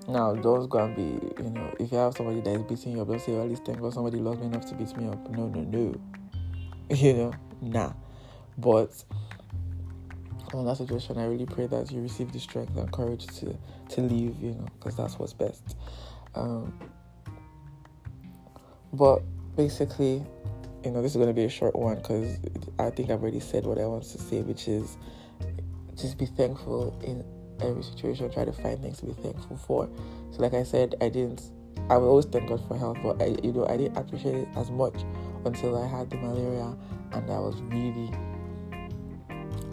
now, 0.08 0.34
don't 0.36 0.70
go 0.70 0.80
and 0.80 0.96
be, 0.96 1.44
you 1.44 1.50
know, 1.50 1.74
if 1.80 1.92
you 1.92 1.98
have 1.98 2.16
somebody 2.16 2.40
that 2.42 2.52
is 2.52 2.62
beating 2.64 2.94
you 2.94 3.02
up, 3.02 3.08
don't 3.08 3.22
say, 3.22 3.34
well, 3.34 3.44
at 3.44 3.50
least 3.50 3.66
thank 3.66 3.82
God 3.82 3.94
somebody 3.94 4.18
loves 4.18 4.40
me 4.40 4.46
enough 4.46 4.66
to 4.68 4.76
beat 4.76 4.96
me 4.96 5.08
up. 5.08 5.30
No, 5.30 5.48
no, 5.48 5.62
no. 5.62 6.00
you 6.96 7.14
know, 7.14 7.34
nah. 7.62 7.94
But 8.58 9.04
on 10.54 10.66
that 10.66 10.78
situation, 10.78 11.18
I 11.18 11.26
really 11.26 11.46
pray 11.46 11.68
that 11.68 11.92
you 11.92 12.02
receive 12.02 12.32
the 12.32 12.40
strength 12.40 12.76
and 12.78 12.92
courage 12.92 13.28
to 13.40 13.58
to 13.90 14.02
leave, 14.02 14.36
you 14.42 14.52
know, 14.52 14.68
because 14.80 14.96
that's 14.96 15.20
what's 15.20 15.34
best. 15.34 15.76
Um, 16.36 16.74
but 18.94 19.22
basically, 19.56 20.24
you 20.88 20.94
know, 20.94 21.02
this 21.02 21.12
is 21.12 21.18
going 21.18 21.28
to 21.28 21.34
be 21.34 21.44
a 21.44 21.50
short 21.50 21.76
one 21.76 21.98
because 21.98 22.40
I 22.80 22.90
think 22.92 23.10
I've 23.10 23.22
already 23.22 23.42
said 23.42 23.66
what 23.66 23.78
I 23.78 23.86
want 23.86 24.04
to 24.04 24.18
say, 24.18 24.40
which 24.40 24.70
is 24.70 24.98
just 25.98 26.18
be 26.18 26.26
thankful 26.26 26.98
in 27.04 27.26
every 27.62 27.84
situation. 27.84 28.32
Try 28.32 28.46
to 28.46 28.54
find 28.54 28.82
things 28.82 29.00
to 29.00 29.08
be 29.08 29.12
thankful 29.22 29.58
for. 29.58 29.90
So, 30.32 30.42
like 30.42 30.54
I 30.54 30.64
said, 30.64 30.96
I 31.02 31.10
didn't. 31.10 31.42
I 31.90 31.98
will 31.98 32.08
always 32.08 32.26
thank 32.26 32.48
God 32.48 32.66
for 32.70 32.78
health, 32.78 33.00
but 33.04 33.22
I, 33.22 33.36
you 33.44 33.52
know, 33.52 33.68
I 33.68 33.76
didn't 33.76 33.98
appreciate 33.98 34.36
it 34.36 34.48
as 34.56 34.72
much 34.72 34.96
until 35.44 35.78
I 35.78 35.86
had 35.86 36.10
the 36.10 36.16
malaria, 36.16 36.74
and 37.12 37.30
I 37.30 37.40
was 37.40 37.62
really 37.64 38.10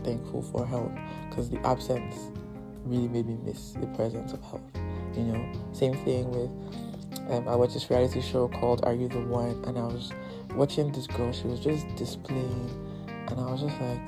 thankful 0.03 0.43
for 0.43 0.67
health 0.67 0.93
because 1.31 1.49
the 1.49 1.65
absence 1.65 2.33
really 2.85 3.07
made 3.07 3.27
me 3.27 3.39
miss 3.45 3.75
the 3.75 3.87
presence 3.95 4.33
of 4.33 4.43
health. 4.43 4.63
You 5.15 5.23
know, 5.23 5.53
same 5.73 5.95
thing 6.05 6.29
with 6.33 6.51
um, 7.31 7.49
I 7.49 7.57
watched 7.57 7.75
this 7.75 7.89
reality 7.91 8.21
show 8.21 8.49
called 8.49 8.85
Are 8.85 8.95
You 8.95 9.09
the 9.09 9.21
One, 9.21 9.63
and 9.67 9.79
I 9.79 9.83
was 9.83 10.13
watching 10.55 10.93
this 10.93 11.07
girl. 11.07 11.33
She 11.33 11.47
was 11.47 11.61
just 11.61 11.87
displaying, 11.97 12.71
and 13.29 13.41
I 13.41 13.51
was 13.51 13.63
just 13.63 13.81
like, 13.81 14.01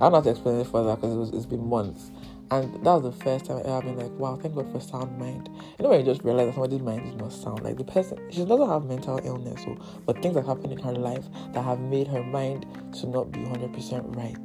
I'm 0.00 0.12
not 0.12 0.26
explaining 0.26 0.62
it 0.62 0.66
further 0.66 0.96
because 0.96 1.28
it 1.28 1.34
it's 1.36 1.46
been 1.46 1.68
months. 1.68 2.10
And 2.52 2.74
that 2.74 2.82
was 2.82 3.02
the 3.02 3.12
first 3.12 3.44
time 3.44 3.58
I 3.58 3.60
ever 3.60 3.82
been 3.82 3.96
like, 3.96 4.10
wow, 4.18 4.34
thank 4.34 4.56
God 4.56 4.72
for 4.72 4.80
sound 4.80 5.16
mind. 5.18 5.48
You 5.78 5.84
know 5.84 5.90
when 5.90 6.00
you 6.00 6.06
just 6.06 6.24
realize 6.24 6.46
that 6.46 6.54
somebody's 6.54 6.80
mind 6.80 7.06
is 7.06 7.14
not 7.14 7.32
sound. 7.32 7.62
Like 7.62 7.76
the 7.76 7.84
person, 7.84 8.18
she 8.30 8.44
doesn't 8.44 8.68
have 8.68 8.84
mental 8.86 9.20
illness, 9.22 9.62
so, 9.62 9.76
but 10.04 10.20
things 10.20 10.34
have 10.34 10.46
happened 10.46 10.72
in 10.72 10.78
her 10.78 10.92
life 10.92 11.26
that 11.52 11.62
have 11.62 11.78
made 11.78 12.08
her 12.08 12.24
mind 12.24 12.66
to 12.94 13.06
not 13.06 13.30
be 13.30 13.40
100% 13.40 14.16
right. 14.16 14.36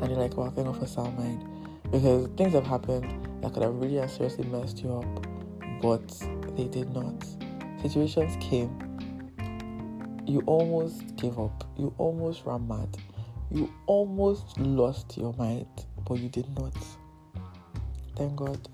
And 0.00 0.10
you're 0.10 0.18
like, 0.18 0.36
wow, 0.36 0.50
thank 0.50 0.66
God 0.66 0.78
for 0.78 0.86
sound 0.86 1.18
mind. 1.18 1.44
Because 1.90 2.28
things 2.36 2.54
have 2.54 2.66
happened 2.66 3.28
that 3.42 3.52
could 3.52 3.62
have 3.62 3.74
really 3.74 3.98
and 3.98 4.10
seriously 4.10 4.46
messed 4.46 4.82
you 4.82 4.90
up, 4.92 5.23
but 5.84 6.08
they 6.56 6.68
did 6.68 6.90
not. 6.94 7.26
Situations 7.82 8.36
came. 8.40 8.72
You 10.26 10.42
almost 10.46 11.16
gave 11.16 11.38
up. 11.38 11.68
You 11.76 11.94
almost 11.98 12.46
ran 12.46 12.66
mad 12.66 12.96
you 13.54 13.72
almost 13.86 14.58
lost 14.58 15.16
your 15.16 15.32
mind, 15.34 15.66
but 16.06 16.14
you 16.14 16.28
did 16.28 16.48
not. 16.58 16.74
Thank 18.16 18.36
God. 18.36 18.68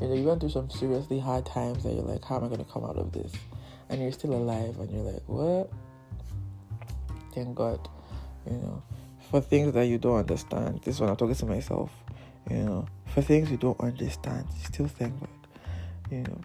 You 0.00 0.08
know, 0.08 0.14
you 0.14 0.24
went 0.24 0.40
through 0.40 0.50
some 0.50 0.68
seriously 0.68 1.18
hard 1.18 1.46
times 1.46 1.82
that 1.84 1.94
you're 1.94 2.02
like, 2.02 2.22
how 2.22 2.36
am 2.36 2.44
I 2.44 2.48
going 2.48 2.64
to 2.64 2.70
come 2.70 2.84
out 2.84 2.96
of 2.96 3.12
this? 3.12 3.32
And 3.88 4.02
you're 4.02 4.12
still 4.12 4.34
alive, 4.34 4.78
and 4.78 4.90
you're 4.90 5.10
like, 5.10 5.22
what? 5.26 5.70
Thank 7.34 7.54
God. 7.54 7.88
You 8.44 8.58
know, 8.58 8.82
for 9.30 9.40
things 9.40 9.72
that 9.72 9.86
you 9.86 9.96
don't 9.96 10.18
understand, 10.18 10.82
this 10.82 11.00
one 11.00 11.08
I'm 11.08 11.16
talking 11.16 11.34
to 11.34 11.46
myself, 11.46 11.90
you 12.50 12.58
know, 12.58 12.86
for 13.06 13.22
things 13.22 13.50
you 13.50 13.56
don't 13.56 13.80
understand, 13.80 14.46
you 14.58 14.64
still 14.64 14.88
thank 14.88 15.18
God. 15.18 15.28
You 16.10 16.18
know, 16.24 16.40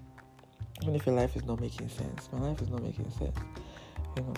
even 0.82 0.96
if 0.96 1.06
your 1.06 1.16
life 1.16 1.36
is 1.36 1.46
not 1.46 1.60
making 1.60 1.90
sense, 1.90 2.30
my 2.32 2.40
life 2.40 2.62
is 2.62 2.70
not 2.70 2.82
making 2.84 3.10
sense, 3.12 3.38
you 4.18 4.24
know. 4.24 4.34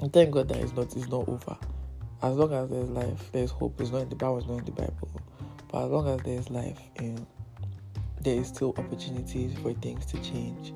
And 0.00 0.12
thank 0.12 0.30
God 0.30 0.48
that 0.48 0.58
it's 0.58 0.72
not, 0.72 0.94
it's 0.96 1.08
not 1.08 1.28
over 1.28 1.56
as 2.22 2.34
long 2.36 2.52
as 2.52 2.68
there's 2.68 2.88
life, 2.90 3.30
there's 3.32 3.50
hope. 3.50 3.80
It's 3.80 3.90
not 3.90 4.02
in 4.02 4.08
the 4.08 4.16
Bible, 4.16 4.38
it's 4.38 4.46
not 4.48 4.58
in 4.58 4.64
the 4.64 4.72
Bible. 4.72 5.08
But 5.70 5.84
as 5.84 5.90
long 5.90 6.08
as 6.08 6.20
there's 6.22 6.50
life, 6.50 6.80
you 7.00 7.12
know, 7.12 7.26
there 8.20 8.36
is 8.36 8.48
still 8.48 8.74
opportunities 8.76 9.56
for 9.58 9.72
things 9.74 10.04
to 10.06 10.20
change. 10.22 10.72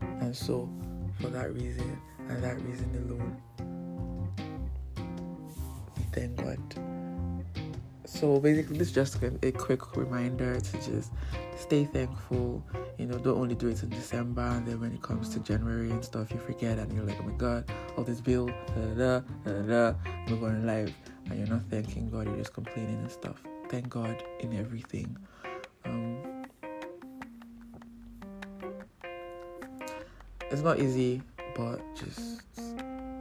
And 0.00 0.34
so, 0.34 0.68
for 1.20 1.28
that 1.28 1.52
reason 1.52 2.00
and 2.28 2.42
that 2.42 2.60
reason 2.62 2.90
alone, 2.96 3.36
thank 6.12 6.36
God. 6.36 6.93
So 8.14 8.38
basically, 8.38 8.78
this 8.78 8.88
is 8.88 8.94
just 8.94 9.20
a 9.42 9.50
quick 9.50 9.96
reminder 9.96 10.60
to 10.60 10.72
just 10.76 11.10
stay 11.58 11.84
thankful. 11.84 12.64
You 12.96 13.06
know, 13.06 13.18
don't 13.18 13.36
only 13.38 13.56
do 13.56 13.66
it 13.68 13.82
in 13.82 13.88
December, 13.88 14.40
and 14.40 14.64
then 14.64 14.80
when 14.80 14.92
it 14.92 15.02
comes 15.02 15.30
to 15.30 15.40
January 15.40 15.90
and 15.90 16.04
stuff, 16.04 16.30
you 16.30 16.38
forget, 16.38 16.78
and 16.78 16.92
you're 16.92 17.04
like, 17.04 17.18
oh 17.20 17.24
my 17.24 17.32
God, 17.32 17.64
all 17.96 18.04
this 18.04 18.20
bill, 18.20 18.46
da 18.46 18.94
da 18.96 19.20
da 19.44 19.62
da, 19.62 20.44
on 20.46 20.54
in 20.54 20.64
life, 20.64 20.94
and 21.28 21.38
you're 21.40 21.48
not 21.48 21.62
thanking 21.68 22.08
God, 22.08 22.26
you're 22.26 22.36
just 22.36 22.52
complaining 22.54 23.00
and 23.00 23.10
stuff. 23.10 23.42
Thank 23.68 23.88
God 23.88 24.22
in 24.38 24.56
everything. 24.56 25.16
Um, 25.84 26.46
it's 30.52 30.62
not 30.62 30.78
easy, 30.78 31.20
but 31.56 31.80
just 31.96 32.42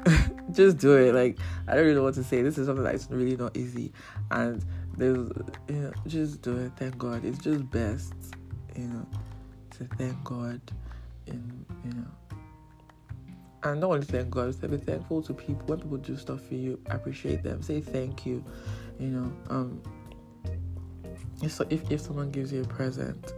just 0.52 0.78
do 0.78 0.94
it. 0.98 1.16
Like 1.16 1.40
I 1.68 1.74
don't 1.74 1.84
really 1.84 1.96
know 1.96 2.04
what 2.04 2.14
to 2.14 2.24
say. 2.24 2.44
This 2.44 2.60
is 2.60 2.68
something 2.68 2.84
that's 2.84 3.10
really 3.10 3.36
not 3.36 3.58
easy, 3.58 3.92
and 4.30 4.64
there's 4.98 5.30
you 5.68 5.76
know 5.76 5.94
just 6.08 6.42
do 6.42 6.58
it. 6.58 6.72
Thank 6.78 6.98
God. 6.98 7.26
It's 7.26 7.40
just 7.40 7.70
best, 7.72 8.14
you 8.76 8.88
know, 8.88 9.06
to 9.78 9.86
thank 9.98 10.24
God, 10.24 10.62
and 11.28 11.66
you 11.84 11.94
know, 11.94 12.08
and 13.64 13.82
not 13.82 13.92
only 13.92 14.06
thank 14.06 14.30
God, 14.30 14.56
but 14.62 14.72
be 14.72 14.78
thankful 14.78 15.22
to 15.24 15.34
people 15.34 15.66
when 15.66 15.80
people 15.80 15.98
do 15.98 16.18
stuff 16.18 16.42
for 16.42 16.56
you. 16.56 16.80
Appreciate 16.88 17.44
them. 17.44 17.62
Say 17.62 17.82
thank 17.82 18.26
you. 18.26 18.44
You 19.00 19.08
know, 19.08 19.34
um, 19.50 19.82
if 21.42 21.60
if 21.70 21.92
if 21.92 22.02
someone 22.02 22.32
gives 22.32 22.52
you 22.54 22.62
a 22.62 22.66
present, 22.68 23.34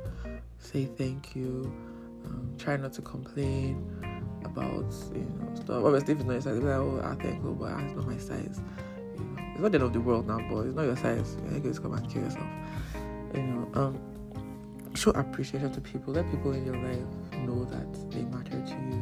say 0.60 0.86
thank 0.86 1.36
you. 1.36 1.74
Um, 2.26 2.56
try 2.58 2.76
not 2.76 2.92
to 2.94 3.04
complain 3.04 3.88
about 4.44 4.94
you 5.14 5.22
know 5.22 5.56
stuff. 5.56 5.84
Obviously, 5.86 6.14
if 6.14 6.20
it's 6.20 6.28
not 6.28 6.34
your 6.34 6.42
size, 6.42 6.58
like, 6.58 6.76
oh, 6.76 7.02
I 7.04 7.16
thank 7.24 7.44
you, 7.44 7.56
but 7.60 7.80
it's 7.82 7.94
not 7.94 8.08
my 8.08 8.18
size. 8.18 8.60
It's 9.56 9.62
not 9.62 9.72
the 9.72 9.78
end 9.78 9.86
of 9.86 9.94
the 9.94 10.02
world 10.02 10.28
now, 10.28 10.38
but 10.50 10.66
it's 10.66 10.76
not 10.76 10.84
your 10.84 10.98
size. 10.98 11.38
You 11.50 11.62
just 11.62 11.82
come 11.82 11.94
and 11.94 12.12
kill 12.12 12.24
yourself. 12.24 12.44
You 13.34 13.42
know, 13.42 13.72
um, 13.74 13.98
show 14.96 15.12
appreciation 15.12 15.72
to 15.72 15.80
people. 15.80 16.12
Let 16.12 16.30
people 16.30 16.52
in 16.52 16.66
your 16.66 16.76
life 16.76 17.00
know 17.40 17.64
that 17.64 18.12
they 18.12 18.24
matter 18.24 18.52
to 18.52 18.74
you. 18.74 19.02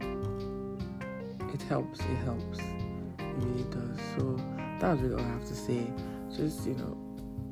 Um, 0.00 0.78
it 1.54 1.62
helps. 1.62 2.00
It 2.00 2.16
helps. 2.24 2.58
It 2.58 3.24
really 3.36 3.62
does. 3.70 4.00
So 4.16 4.36
that's 4.80 5.00
really 5.00 5.14
all 5.14 5.20
I 5.20 5.28
have 5.28 5.46
to 5.46 5.54
say. 5.54 5.86
Just 6.36 6.66
you 6.66 6.74
know, 6.74 6.98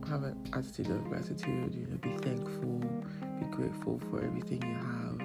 have 0.08 0.24
an 0.24 0.36
attitude 0.54 0.90
of 0.90 1.04
gratitude. 1.04 1.72
You 1.72 1.86
know, 1.86 1.98
be 1.98 2.16
thankful. 2.18 2.80
Be 3.38 3.46
grateful 3.46 4.00
for 4.10 4.24
everything 4.24 4.60
you 4.60 4.74
have 4.74 5.20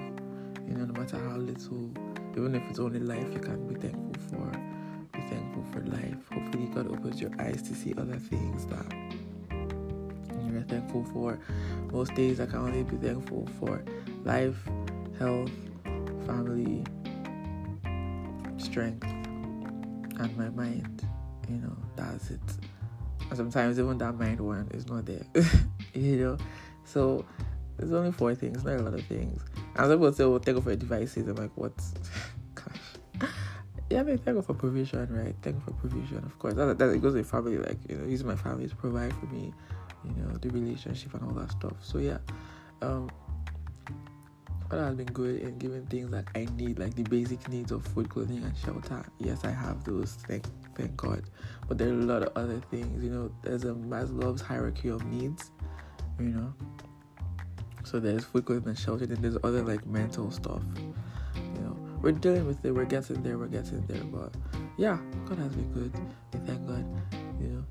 you 0.70 0.76
know, 0.76 0.84
no 0.84 1.00
matter 1.00 1.18
how 1.18 1.36
little, 1.36 1.90
even 2.36 2.54
if 2.54 2.62
it's 2.70 2.78
only 2.78 3.00
life, 3.00 3.26
you 3.32 3.40
can 3.40 3.66
be 3.66 3.74
thankful 3.74 4.14
for. 4.30 4.69
Thankful 5.60 5.80
for 5.80 5.86
life. 5.88 6.28
Hopefully, 6.32 6.66
God 6.74 6.90
opens 6.90 7.20
your 7.20 7.30
eyes 7.38 7.62
to 7.62 7.74
see 7.74 7.92
other 7.94 8.16
things 8.16 8.66
that 8.66 8.86
you're 10.50 10.62
thankful 10.62 11.04
for. 11.12 11.38
Most 11.92 12.14
days, 12.14 12.40
I 12.40 12.46
can 12.46 12.56
only 12.56 12.82
be 12.82 12.96
thankful 12.96 13.48
for 13.58 13.82
life, 14.24 14.56
health, 15.18 15.50
family, 16.26 16.84
strength, 18.56 19.04
and 19.04 20.36
my 20.36 20.48
mind. 20.50 21.06
You 21.48 21.56
know, 21.56 21.76
that's 21.96 22.30
it. 22.30 22.40
And 23.28 23.36
sometimes 23.36 23.78
even 23.78 23.98
that 23.98 24.18
mind 24.18 24.40
one 24.40 24.68
is 24.72 24.86
not 24.86 25.04
there. 25.04 25.24
you 25.94 26.16
know, 26.16 26.38
so 26.84 27.24
there's 27.76 27.92
only 27.92 28.12
four 28.12 28.34
things, 28.34 28.64
not 28.64 28.76
a 28.76 28.82
lot 28.82 28.94
of 28.94 29.04
things. 29.04 29.42
And 29.76 29.86
some 29.86 29.90
people 29.90 30.12
say, 30.12 30.24
"Well, 30.24 30.38
thank 30.38 30.56
God 30.56 30.64
for 30.64 30.76
devices." 30.76 31.28
I'm 31.28 31.36
like, 31.36 31.52
"What?" 31.54 31.72
Yeah, 33.90 34.00
I 34.00 34.02
mean, 34.04 34.18
thank 34.18 34.36
God 34.36 34.46
for 34.46 34.54
provision, 34.54 35.08
right? 35.10 35.34
Thank 35.42 35.56
God 35.56 35.64
for 35.64 35.88
provision, 35.88 36.18
of 36.18 36.38
course. 36.38 36.54
That, 36.54 36.78
that 36.78 36.90
it 36.90 37.02
goes 37.02 37.14
with 37.14 37.28
family, 37.28 37.58
like 37.58 37.78
you 37.88 37.96
know, 37.96 38.06
using 38.06 38.28
my 38.28 38.36
family 38.36 38.68
to 38.68 38.76
provide 38.76 39.12
for 39.14 39.26
me, 39.26 39.52
you 40.04 40.22
know, 40.22 40.32
the 40.40 40.48
relationship 40.50 41.12
and 41.14 41.24
all 41.24 41.32
that 41.32 41.50
stuff. 41.50 41.72
So 41.82 41.98
yeah, 41.98 42.18
um, 42.82 43.10
God 44.68 44.78
has 44.78 44.94
been 44.94 45.06
good 45.06 45.40
in 45.40 45.58
giving 45.58 45.84
things 45.86 46.12
that 46.12 46.26
I 46.36 46.46
need, 46.54 46.78
like 46.78 46.94
the 46.94 47.02
basic 47.02 47.48
needs 47.48 47.72
of 47.72 47.84
food, 47.84 48.08
clothing, 48.08 48.44
and 48.44 48.56
shelter. 48.56 49.04
Yes, 49.18 49.44
I 49.44 49.50
have 49.50 49.82
those. 49.82 50.12
Thank, 50.28 50.44
thank 50.76 50.96
God. 50.96 51.24
But 51.66 51.78
there 51.78 51.88
are 51.88 51.92
a 51.92 51.94
lot 51.94 52.22
of 52.22 52.32
other 52.36 52.60
things. 52.70 53.02
You 53.02 53.10
know, 53.10 53.32
there's 53.42 53.64
a 53.64 53.74
Maslow's 53.74 54.40
hierarchy 54.40 54.90
of 54.90 55.04
needs. 55.06 55.50
You 56.20 56.26
know, 56.26 56.54
so 57.82 57.98
there's 57.98 58.24
food, 58.24 58.44
clothing, 58.44 58.68
and 58.68 58.78
shelter, 58.78 59.04
and 59.04 59.16
there's 59.16 59.38
other 59.42 59.64
like 59.64 59.84
mental 59.84 60.30
stuff. 60.30 60.62
We're 62.02 62.12
dealing 62.12 62.46
with 62.46 62.64
it. 62.64 62.72
We're 62.72 62.86
getting 62.86 63.22
there. 63.22 63.36
We're 63.36 63.46
getting 63.46 63.84
there. 63.86 64.02
But 64.04 64.34
yeah, 64.78 64.98
God 65.26 65.38
has 65.38 65.54
been 65.54 65.72
good. 65.72 65.92
We 66.32 66.46
thank 66.46 66.66
God. 66.66 66.84
You 67.40 67.48
know, 67.48 67.64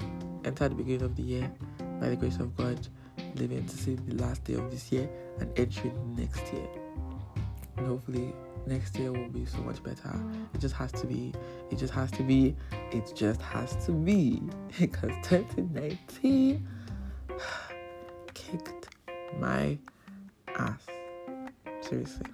enter 0.46 0.70
the 0.70 0.76
beginning 0.76 1.04
of 1.04 1.16
the 1.16 1.24
year 1.24 1.52
by 2.00 2.10
the 2.10 2.16
grace 2.16 2.38
of 2.38 2.56
God, 2.56 2.88
living 3.36 3.66
to 3.66 3.78
see 3.78 3.96
the 3.96 4.16
last 4.24 4.44
day 4.44 4.54
of 4.54 4.70
this 4.70 4.92
year 4.92 5.10
and 5.40 5.52
entering 5.58 6.16
next 6.16 6.54
year. 6.54 6.68
And 7.78 7.88
hopefully 7.88 8.34
next 8.68 8.98
year 8.98 9.12
will 9.12 9.30
be 9.30 9.46
so 9.46 9.58
much 9.60 9.82
better. 9.84 10.14
It 10.54 10.62
just 10.62 10.76
has 10.76 10.92
to 10.94 11.08
be. 11.08 11.34
It 11.72 11.78
just 11.78 11.94
has 11.94 12.12
to 12.12 12.24
be. 12.24 12.56
It 12.92 13.12
just 13.16 13.42
has 13.42 13.76
to 13.86 13.92
be. 13.92 14.42
Because 14.80 15.12
2019 15.24 16.68
kicked 18.34 18.96
my 19.40 19.78
ass. 20.56 20.86
Seriously. 21.82 22.26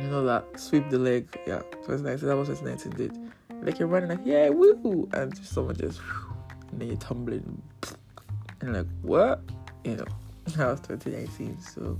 You 0.00 0.06
know 0.08 0.24
that 0.24 0.58
sweep 0.58 0.88
the 0.90 0.98
leg. 0.98 1.26
Yeah, 1.46 1.62
so 1.84 1.92
it's 1.92 2.02
nice. 2.02 2.20
That 2.20 2.36
was 2.36 2.48
what 2.48 2.62
Nineteen 2.62 2.92
did. 2.92 3.16
Like 3.62 3.78
you're 3.78 3.88
running 3.88 4.10
like 4.10 4.20
yeah, 4.24 4.48
woo, 4.48 5.08
and 5.12 5.36
someone 5.38 5.76
just 5.76 6.00
and 6.70 6.80
then 6.80 6.88
you're 6.88 6.96
tumbling, 6.96 7.62
and 8.60 8.74
like 8.74 8.86
what? 9.02 9.40
You 9.84 9.96
know, 9.96 10.06
that 10.56 10.68
was 10.68 10.80
2019. 10.80 11.60
So 11.60 11.98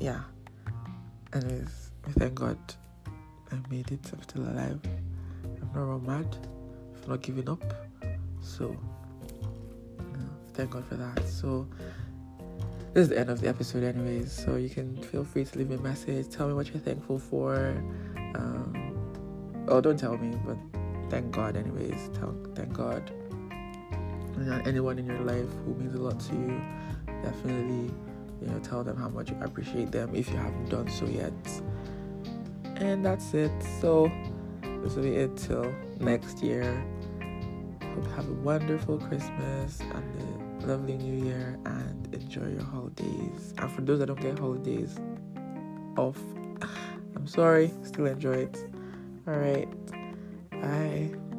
yeah, 0.00 0.20
anyways, 1.32 1.92
thank 2.18 2.34
God 2.34 2.58
I 3.52 3.56
made 3.70 3.90
it. 3.90 4.00
I'm 4.12 4.22
still 4.22 4.42
alive. 4.42 4.80
I'm 5.44 5.70
not 5.74 5.92
all 5.92 5.98
mad. 6.00 6.36
I'm 7.02 7.10
not 7.10 7.22
giving 7.22 7.48
up. 7.48 7.62
So 8.42 8.76
thank 10.54 10.70
God 10.70 10.84
for 10.86 10.96
that. 10.96 11.26
So 11.26 11.66
this 12.92 13.02
is 13.02 13.08
the 13.08 13.18
end 13.18 13.30
of 13.30 13.40
the 13.40 13.48
episode 13.48 13.84
anyways 13.84 14.32
so 14.32 14.56
you 14.56 14.68
can 14.68 14.96
feel 15.04 15.24
free 15.24 15.44
to 15.44 15.58
leave 15.58 15.68
me 15.68 15.76
a 15.76 15.80
message. 15.80 16.28
Tell 16.28 16.48
me 16.48 16.54
what 16.54 16.68
you're 16.68 16.78
thankful 16.78 17.18
for. 17.18 17.56
Um, 18.34 19.66
oh 19.68 19.80
don't 19.80 19.98
tell 19.98 20.16
me 20.16 20.36
but 20.44 20.56
thank 21.08 21.30
god 21.30 21.56
anyways. 21.56 22.10
Tell, 22.14 22.34
thank 22.54 22.72
god 22.72 23.10
anyone 24.64 24.98
in 24.98 25.06
your 25.06 25.20
life 25.20 25.48
who 25.64 25.74
means 25.74 25.94
a 25.94 25.98
lot 25.98 26.18
to 26.18 26.34
you 26.34 26.60
definitely 27.22 27.92
you 28.40 28.46
know 28.46 28.58
tell 28.60 28.82
them 28.82 28.96
how 28.96 29.08
much 29.08 29.30
you 29.30 29.36
appreciate 29.42 29.92
them 29.92 30.14
if 30.14 30.30
you 30.30 30.36
haven't 30.36 30.68
done 30.68 30.88
so 30.88 31.06
yet. 31.06 31.32
And 32.76 33.04
that's 33.04 33.34
it. 33.34 33.52
So 33.80 34.10
this 34.62 34.94
will 34.94 35.02
be 35.02 35.14
it 35.14 35.36
till 35.36 35.72
next 36.00 36.42
year. 36.42 36.82
Hope 37.82 38.04
you 38.04 38.10
have 38.12 38.28
a 38.28 38.32
wonderful 38.32 38.98
christmas 38.98 39.80
and 39.80 40.62
a 40.62 40.66
lovely 40.66 40.96
new 40.96 41.24
year 41.24 41.58
and 41.66 41.99
enjoy 42.14 42.48
your 42.48 42.64
holidays. 42.64 43.54
And 43.58 43.70
for 43.70 43.82
those 43.82 43.98
that 44.00 44.06
don't 44.06 44.20
get 44.20 44.38
holidays 44.38 44.98
off, 45.96 46.18
I'm 47.16 47.26
sorry, 47.26 47.70
still 47.82 48.06
enjoy 48.06 48.34
it. 48.34 48.64
All 49.26 49.34
right, 49.34 49.68
bye. 50.50 51.29